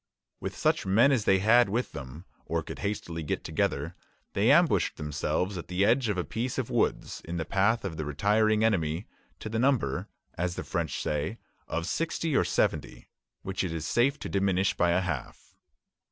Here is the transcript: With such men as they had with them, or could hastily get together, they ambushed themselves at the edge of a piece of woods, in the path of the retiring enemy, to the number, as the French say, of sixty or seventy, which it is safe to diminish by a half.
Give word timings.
With 0.39 0.57
such 0.57 0.83
men 0.83 1.11
as 1.11 1.25
they 1.25 1.37
had 1.37 1.69
with 1.69 1.91
them, 1.91 2.25
or 2.47 2.63
could 2.63 2.79
hastily 2.79 3.21
get 3.21 3.43
together, 3.43 3.93
they 4.33 4.49
ambushed 4.49 4.97
themselves 4.97 5.59
at 5.59 5.67
the 5.67 5.85
edge 5.85 6.09
of 6.09 6.17
a 6.17 6.23
piece 6.23 6.57
of 6.57 6.71
woods, 6.71 7.21
in 7.23 7.37
the 7.37 7.45
path 7.45 7.85
of 7.85 7.97
the 7.97 8.03
retiring 8.05 8.63
enemy, 8.63 9.05
to 9.41 9.47
the 9.47 9.59
number, 9.59 10.07
as 10.33 10.55
the 10.55 10.63
French 10.63 10.99
say, 11.03 11.37
of 11.67 11.85
sixty 11.85 12.35
or 12.35 12.43
seventy, 12.43 13.09
which 13.43 13.63
it 13.63 13.71
is 13.71 13.85
safe 13.87 14.17
to 14.21 14.27
diminish 14.27 14.75
by 14.75 14.89
a 14.89 15.01
half. 15.01 15.55